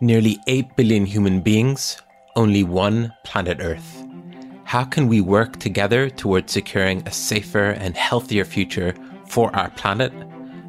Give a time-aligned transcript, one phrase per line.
[0.00, 2.02] Nearly 8 billion human beings,
[2.34, 4.04] only one planet Earth.
[4.64, 8.96] How can we work together towards securing a safer and healthier future
[9.28, 10.12] for our planet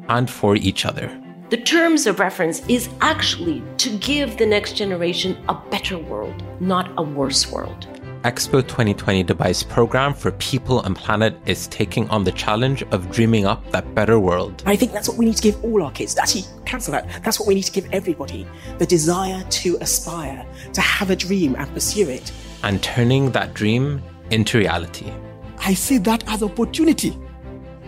[0.08, 1.10] and for each other?
[1.50, 6.92] The terms of reference is actually to give the next generation a better world, not
[6.96, 7.95] a worse world.
[8.26, 13.46] Expo 2020 Dubai's program for people and planet is taking on the challenge of dreaming
[13.46, 14.64] up that better world.
[14.66, 16.18] I think that's what we need to give all our kids.
[16.18, 17.22] Actually, cancel that.
[17.22, 18.44] That's what we need to give everybody
[18.78, 22.32] the desire to aspire, to have a dream and pursue it.
[22.64, 25.12] And turning that dream into reality.
[25.58, 27.16] I see that as opportunity.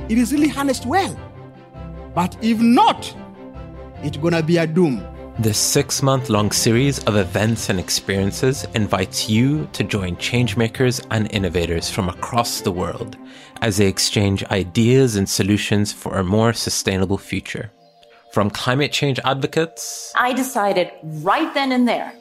[0.09, 1.19] It is really harnessed well.
[2.15, 3.13] But if not,
[4.05, 5.05] it's gonna be a doom.
[5.41, 11.33] This six month long series of events and experiences invites you to join changemakers and
[11.33, 13.17] innovators from across the world
[13.63, 17.71] as they exchange ideas and solutions for a more sustainable future.
[18.33, 22.13] From climate change advocates, I decided right then and there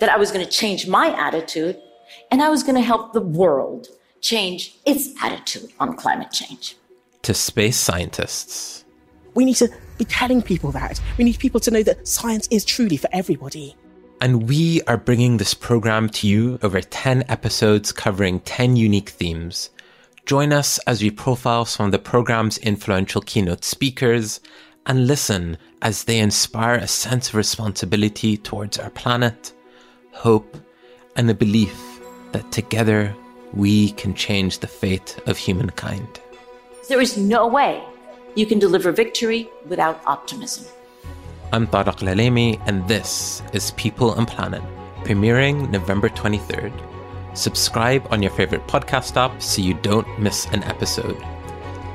[0.00, 1.80] that I was going to change my attitude
[2.30, 3.86] and I was going to help the world
[4.20, 6.76] change its attitude on climate change.
[7.22, 8.84] to space scientists.
[9.34, 11.00] We need to be telling people that.
[11.16, 13.76] We need people to know that science is truly for everybody.
[14.20, 19.70] And we are bringing this program to you over 10 episodes covering 10 unique themes.
[20.26, 24.40] Join us as we profile some of the program's influential keynote speakers
[24.86, 29.52] and listen as they inspire a sense of responsibility towards our planet,
[30.12, 30.56] hope,
[31.14, 32.00] and a belief
[32.32, 33.14] that together
[33.52, 36.20] we can change the fate of humankind.
[36.88, 37.82] There is no way
[38.34, 40.64] you can deliver victory without optimism.
[41.52, 44.62] I'm Tariq Al-Olaimy, and this is People and Planet,
[45.04, 46.72] premiering November 23rd.
[47.36, 51.22] Subscribe on your favorite podcast app so you don't miss an episode.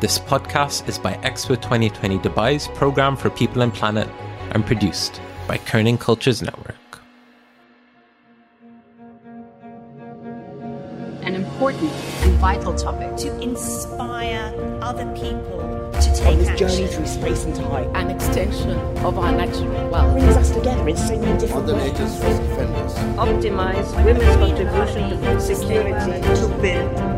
[0.02, 4.10] This podcast is by Expo 2020 Dubai's program for People and Planet
[4.52, 6.76] and produced by Kerning Cultures Network.
[11.24, 13.16] an important and vital topic.
[13.18, 15.83] to inspire other people to take
[16.22, 16.68] On this action.
[16.68, 17.90] journey through space and time.
[17.96, 18.72] An extension
[19.06, 20.14] of our natural wealth.
[20.14, 21.92] brings us together in so many different Other ways.
[21.92, 22.94] nature's first defenders.
[23.18, 27.13] optimize women's contribution to food security to build